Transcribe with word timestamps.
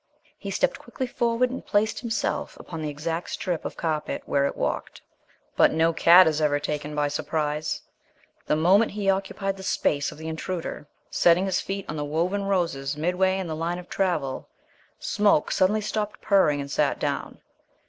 He 0.39 0.49
stepped 0.49 0.79
quickly 0.79 1.05
forward 1.05 1.51
and 1.51 1.63
placed 1.63 1.99
himself 1.99 2.59
upon 2.59 2.81
the 2.81 2.89
exact 2.89 3.29
strip 3.29 3.63
of 3.65 3.77
carpet 3.77 4.23
where 4.25 4.47
it 4.47 4.57
walked. 4.57 5.03
But 5.55 5.71
no 5.73 5.93
cat 5.93 6.25
is 6.25 6.41
ever 6.41 6.59
taken 6.59 6.95
by 6.95 7.07
surprise! 7.07 7.83
The 8.47 8.55
moment 8.55 8.93
he 8.93 9.11
occupied 9.11 9.57
the 9.57 9.61
space 9.61 10.11
of 10.11 10.17
the 10.17 10.27
Intruder, 10.27 10.87
setting 11.11 11.45
his 11.45 11.61
feet 11.61 11.85
on 11.87 11.97
the 11.97 12.03
woven 12.03 12.45
roses 12.45 12.97
midway 12.97 13.37
in 13.37 13.45
the 13.45 13.55
line 13.55 13.77
of 13.77 13.89
travel, 13.89 14.49
Smoke 14.97 15.51
suddenly 15.51 15.81
stopped 15.81 16.19
purring 16.19 16.59
and 16.59 16.71
sat 16.71 16.97
down. 16.97 17.37